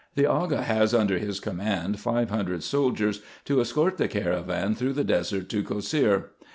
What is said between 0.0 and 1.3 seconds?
The Aga has under